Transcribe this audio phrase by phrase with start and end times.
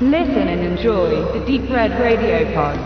[0.00, 2.76] Listen and enjoy the Deep Red Radio Pod.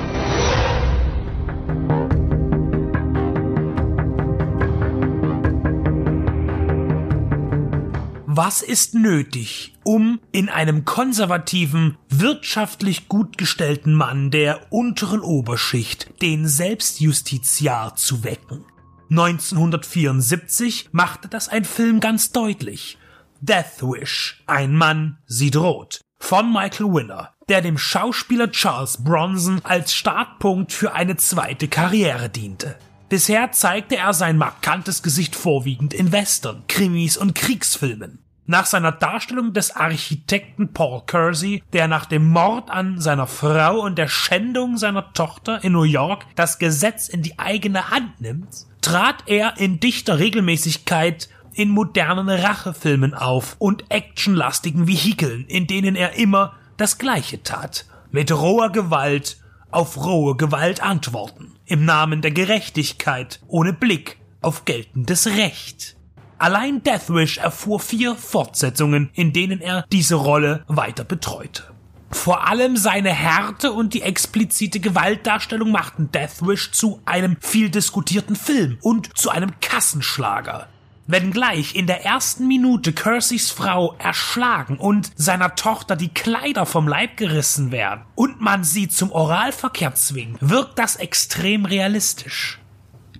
[8.27, 16.47] Was ist nötig, um in einem konservativen, wirtschaftlich gut gestellten Mann der unteren Oberschicht den
[16.47, 18.67] Selbstjustiziar zu wecken?
[19.09, 22.99] 1974 machte das ein Film ganz deutlich.
[23.41, 29.95] Death Wish, ein Mann sieht rot, von Michael Winner, der dem Schauspieler Charles Bronson als
[29.95, 32.77] Startpunkt für eine zweite Karriere diente.
[33.09, 38.19] Bisher zeigte er sein markantes Gesicht vorwiegend in Western, Krimis und Kriegsfilmen.
[38.45, 43.99] Nach seiner Darstellung des Architekten Paul Kersey, der nach dem Mord an seiner Frau und
[43.99, 48.49] der Schändung seiner Tochter in New York das Gesetz in die eigene Hand nimmt,
[48.81, 56.13] trat er in dichter Regelmäßigkeit in modernen Rachefilmen auf und actionlastigen Vehikeln, in denen er
[56.13, 57.85] immer das Gleiche tat.
[58.13, 59.39] Mit roher Gewalt
[59.73, 61.57] auf rohe Gewalt antworten.
[61.67, 65.97] Im Namen der Gerechtigkeit, ohne Blick auf geltendes Recht.
[66.39, 71.65] Allein Deathwish erfuhr vier Fortsetzungen, in denen er diese Rolle weiter betreute.
[72.13, 78.79] Vor allem seine Härte und die explizite Gewaltdarstellung machten Deathwish zu einem viel diskutierten Film
[78.81, 80.69] und zu einem Kassenschlager.
[81.11, 87.17] Wenngleich in der ersten Minute Curseys Frau erschlagen und seiner Tochter die Kleider vom Leib
[87.17, 92.59] gerissen werden und man sie zum Oralverkehr zwingt, wirkt das extrem realistisch.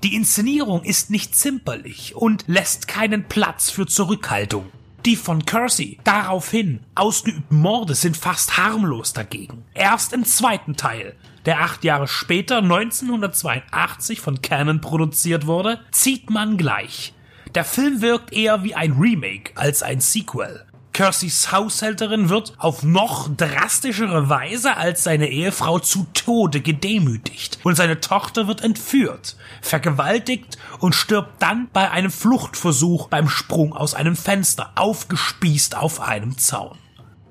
[0.05, 4.67] Die Inszenierung ist nicht zimperlich und lässt keinen Platz für Zurückhaltung.
[5.07, 9.65] Die von Kersey daraufhin ausgeübten Morde sind fast harmlos dagegen.
[9.73, 11.17] Erst im zweiten Teil,
[11.47, 17.15] der acht Jahre später 1982 von Canon produziert wurde, zieht man gleich.
[17.55, 20.65] Der Film wirkt eher wie ein Remake als ein Sequel.
[20.93, 28.01] Kerseys Haushälterin wird auf noch drastischere Weise als seine Ehefrau zu Tode gedemütigt und seine
[28.01, 34.73] Tochter wird entführt, vergewaltigt und stirbt dann bei einem Fluchtversuch beim Sprung aus einem Fenster,
[34.75, 36.77] aufgespießt auf einem Zaun.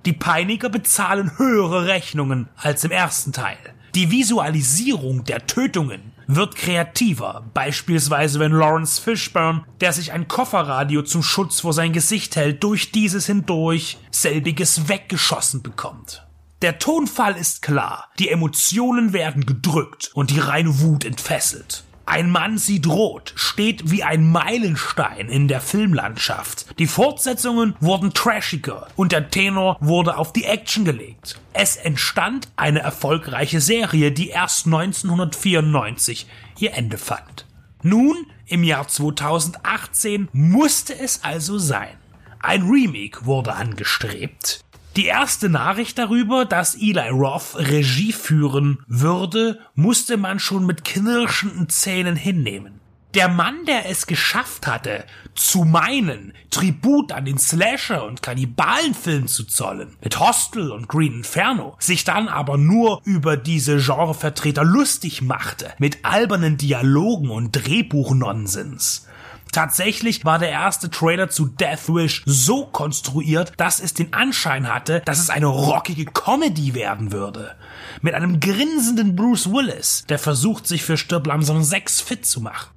[0.05, 3.57] Die Peiniger bezahlen höhere Rechnungen als im ersten Teil.
[3.95, 11.23] Die Visualisierung der Tötungen wird kreativer, beispielsweise wenn Lawrence Fishburne, der sich ein Kofferradio zum
[11.23, 16.27] Schutz vor sein Gesicht hält, durch dieses hindurch selbiges weggeschossen bekommt.
[16.61, 21.83] Der Tonfall ist klar, die Emotionen werden gedrückt und die reine Wut entfesselt.
[22.07, 26.79] Ein Mann sieht rot, steht wie ein Meilenstein in der Filmlandschaft.
[26.79, 31.37] Die Fortsetzungen wurden trashiger und der Tenor wurde auf die Action gelegt.
[31.51, 36.27] Es entstand eine erfolgreiche Serie, die erst 1994
[36.59, 37.45] ihr Ende fand.
[37.83, 38.15] Nun,
[38.45, 41.97] im Jahr 2018, musste es also sein.
[42.39, 44.63] Ein Remake wurde angestrebt.
[44.97, 51.69] Die erste Nachricht darüber, dass Eli Roth Regie führen würde, musste man schon mit knirschenden
[51.69, 52.79] Zähnen hinnehmen.
[53.13, 59.43] Der Mann, der es geschafft hatte, zu meinen, Tribut an den Slasher- und Kannibalenfilm zu
[59.43, 65.73] zollen, mit Hostel und Green Inferno, sich dann aber nur über diese Genrevertreter lustig machte,
[65.77, 69.06] mit albernen Dialogen und Drehbuchnonsens.
[69.51, 75.01] Tatsächlich war der erste Trailer zu Death Wish so konstruiert, dass es den Anschein hatte,
[75.05, 77.55] dass es eine rockige Comedy werden würde.
[78.01, 82.69] Mit einem grinsenden Bruce Willis, der versucht, sich für Stirb langsam 6 fit zu machen.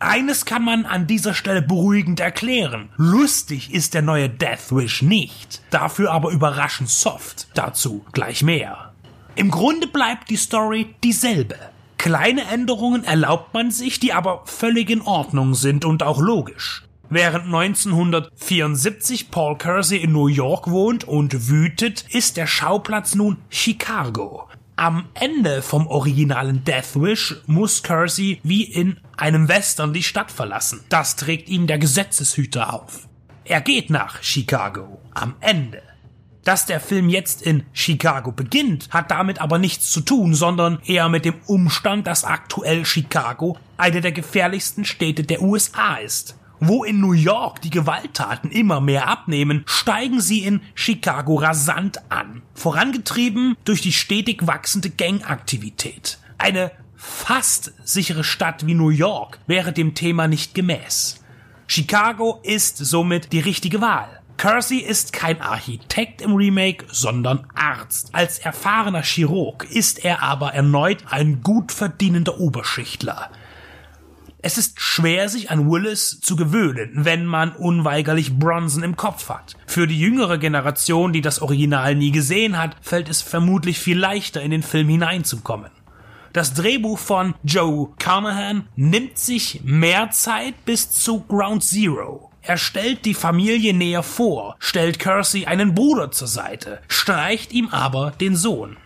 [0.00, 2.90] Eines kann man an dieser Stelle beruhigend erklären.
[2.96, 5.60] Lustig ist der neue Death Wish nicht.
[5.70, 7.48] Dafür aber überraschend soft.
[7.54, 8.92] Dazu gleich mehr.
[9.34, 11.56] Im Grunde bleibt die Story dieselbe.
[11.98, 16.84] Kleine Änderungen erlaubt man sich, die aber völlig in Ordnung sind und auch logisch.
[17.10, 24.48] Während 1974 Paul Kersey in New York wohnt und wütet, ist der Schauplatz nun Chicago.
[24.76, 30.84] Am Ende vom originalen Death Wish muss Kersey wie in einem Western die Stadt verlassen.
[30.88, 33.08] Das trägt ihm der Gesetzeshüter auf.
[33.44, 35.00] Er geht nach Chicago.
[35.14, 35.87] Am Ende.
[36.48, 41.10] Dass der Film jetzt in Chicago beginnt, hat damit aber nichts zu tun, sondern eher
[41.10, 46.38] mit dem Umstand, dass aktuell Chicago eine der gefährlichsten Städte der USA ist.
[46.58, 52.40] Wo in New York die Gewalttaten immer mehr abnehmen, steigen sie in Chicago rasant an,
[52.54, 56.18] vorangetrieben durch die stetig wachsende Gangaktivität.
[56.38, 61.22] Eine fast sichere Stadt wie New York wäre dem Thema nicht gemäß.
[61.66, 64.18] Chicago ist somit die richtige Wahl.
[64.38, 68.10] Kersey ist kein Architekt im Remake, sondern Arzt.
[68.12, 73.32] Als erfahrener Chirurg ist er aber erneut ein gut verdienender Oberschichtler.
[74.40, 79.56] Es ist schwer, sich an Willis zu gewöhnen, wenn man unweigerlich Bronson im Kopf hat.
[79.66, 84.40] Für die jüngere Generation, die das Original nie gesehen hat, fällt es vermutlich viel leichter,
[84.40, 85.72] in den Film hineinzukommen.
[86.32, 92.30] Das Drehbuch von Joe Carnahan nimmt sich mehr Zeit bis zu Ground Zero.
[92.48, 98.12] Er stellt die Familie näher vor, stellt Kersey einen Bruder zur Seite, streicht ihm aber
[98.12, 98.78] den Sohn.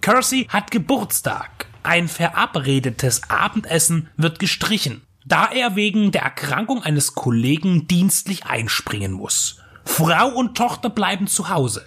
[0.00, 1.66] Kersey hat Geburtstag.
[1.84, 9.60] Ein verabredetes Abendessen wird gestrichen, da er wegen der Erkrankung eines Kollegen dienstlich einspringen muss.
[9.84, 11.84] Frau und Tochter bleiben zu Hause.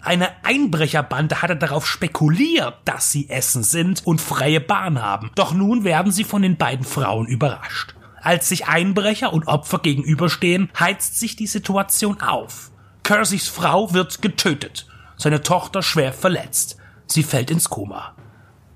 [0.00, 5.30] Eine Einbrecherbande hatte darauf spekuliert, dass sie Essen sind und freie Bahn haben.
[5.34, 7.97] Doch nun werden sie von den beiden Frauen überrascht.
[8.22, 12.70] Als sich Einbrecher und Opfer gegenüberstehen, heizt sich die Situation auf.
[13.02, 14.86] Kerseys Frau wird getötet,
[15.16, 16.76] seine Tochter schwer verletzt.
[17.06, 18.14] Sie fällt ins Koma.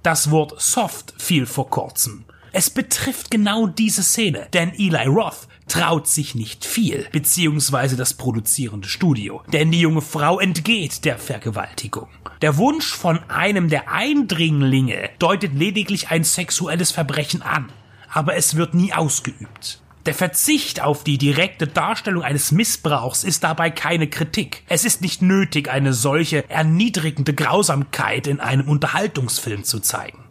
[0.03, 2.25] Das Wort soft fiel vor kurzem.
[2.55, 8.89] Es betrifft genau diese Szene, denn Eli Roth traut sich nicht viel, beziehungsweise das produzierende
[8.89, 12.09] Studio, denn die junge Frau entgeht der Vergewaltigung.
[12.43, 17.71] Der Wunsch von einem der Eindringlinge deutet lediglich ein sexuelles Verbrechen an,
[18.13, 19.81] aber es wird nie ausgeübt.
[20.07, 24.65] Der Verzicht auf die direkte Darstellung eines Missbrauchs ist dabei keine Kritik.
[24.69, 30.25] Es ist nicht nötig, eine solche erniedrigende Grausamkeit in einem Unterhaltungsfilm zu zeigen.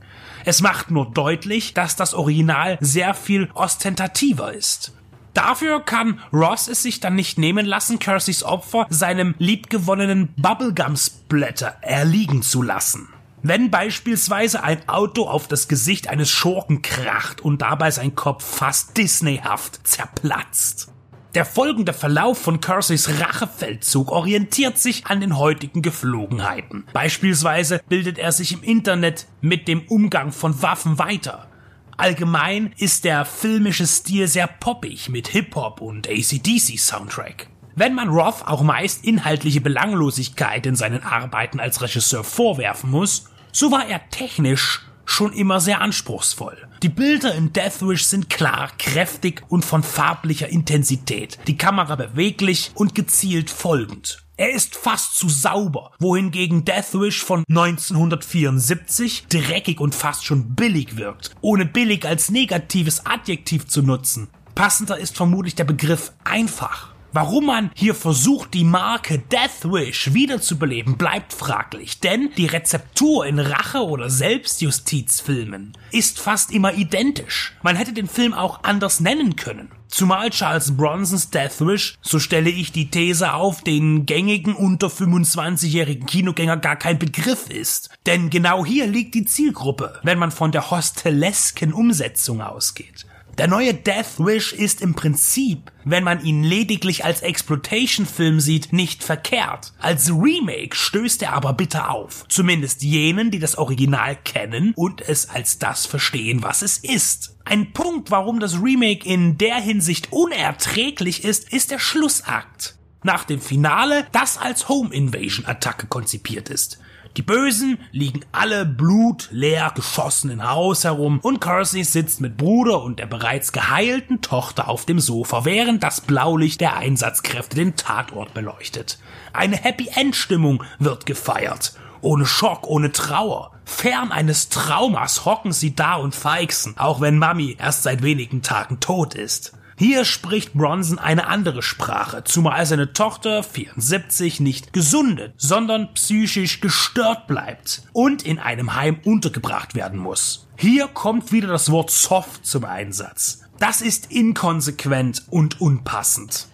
[0.44, 4.94] Es macht nur deutlich, dass das Original sehr viel ostentativer ist.
[5.34, 12.42] Dafür kann Ross es sich dann nicht nehmen lassen, Kerseys Opfer seinem liebgewonnenen Bubblegum-Splatter erliegen
[12.42, 13.08] zu lassen.
[13.44, 18.98] Wenn beispielsweise ein Auto auf das Gesicht eines Schurken kracht und dabei sein Kopf fast
[18.98, 20.92] disneyhaft zerplatzt.
[21.34, 26.84] Der folgende Verlauf von Kerseys Rachefeldzug orientiert sich an den heutigen Geflogenheiten.
[26.94, 31.48] Beispielsweise bildet er sich im Internet mit dem Umgang von Waffen weiter.
[31.96, 37.51] Allgemein ist der filmische Stil sehr poppig mit Hip-Hop und ACDC-Soundtrack.
[37.76, 43.72] Wenn man Roth auch meist inhaltliche Belanglosigkeit in seinen Arbeiten als Regisseur vorwerfen muss, so
[43.72, 46.58] war er technisch schon immer sehr anspruchsvoll.
[46.84, 52.96] Die Bilder in Deathwish sind klar, kräftig und von farblicher Intensität, die Kamera beweglich und
[52.96, 54.24] gezielt folgend.
[54.38, 61.32] Er ist fast zu sauber, wohingegen Deathwish von 1974 dreckig und fast schon billig wirkt,
[61.42, 64.30] ohne billig als negatives Adjektiv zu nutzen.
[64.56, 66.91] Passender ist vermutlich der Begriff einfach.
[67.14, 73.38] Warum man hier versucht, die Marke Death Wish wiederzubeleben, bleibt fraglich, denn die Rezeptur in
[73.38, 77.54] Rache- oder Selbstjustizfilmen ist fast immer identisch.
[77.64, 79.72] Man hätte den Film auch anders nennen können.
[79.90, 86.06] Zumal Charles Bronsons Death Wish, so stelle ich die These auf, den gängigen unter 25-jährigen
[86.06, 87.90] Kinogänger gar kein Begriff ist.
[88.06, 93.06] Denn genau hier liegt die Zielgruppe, wenn man von der hostelesken Umsetzung ausgeht.
[93.38, 99.04] Der neue Death Wish ist im Prinzip, wenn man ihn lediglich als Exploitation-Film sieht, nicht
[99.04, 99.74] verkehrt.
[99.80, 102.26] Als Remake stößt er aber bitter auf.
[102.28, 107.38] Zumindest jenen, die das Original kennen und es als das verstehen, was es ist.
[107.46, 112.76] Ein Punkt, warum das Remake in der Hinsicht unerträglich ist, ist der Schlussakt.
[113.04, 116.80] Nach dem Finale, das als Home Invasion Attacke konzipiert ist.
[117.18, 123.00] Die Bösen liegen alle blutleer geschossen im Haus herum und Kersey sitzt mit Bruder und
[123.00, 128.98] der bereits geheilten Tochter auf dem Sofa, während das Blaulicht der Einsatzkräfte den Tatort beleuchtet.
[129.34, 131.74] Eine Happy End Stimmung wird gefeiert.
[132.00, 133.52] Ohne Schock, ohne Trauer.
[133.66, 138.80] Fern eines Traumas hocken sie da und feixen, auch wenn Mami erst seit wenigen Tagen
[138.80, 139.54] tot ist.
[139.82, 147.26] Hier spricht Bronson eine andere Sprache, zumal seine Tochter 74 nicht gesundet, sondern psychisch gestört
[147.26, 150.48] bleibt und in einem Heim untergebracht werden muss.
[150.56, 153.42] Hier kommt wieder das Wort soft zum Einsatz.
[153.58, 156.46] Das ist inkonsequent und unpassend.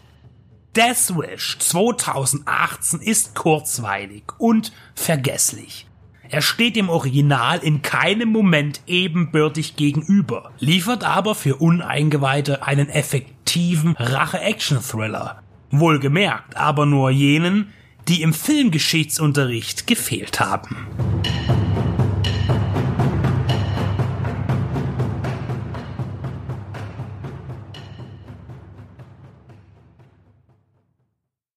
[0.78, 5.86] Death Wish 2018 ist kurzweilig und vergesslich.
[6.30, 13.96] Er steht dem Original in keinem Moment ebenbürtig gegenüber, liefert aber für Uneingeweihte einen effektiven
[13.98, 15.42] Rache-Action-Thriller.
[15.72, 17.74] Wohlgemerkt, aber nur jenen,
[18.08, 20.88] die im Filmgeschichtsunterricht gefehlt haben.